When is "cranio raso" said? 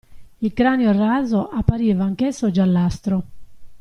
0.53-1.47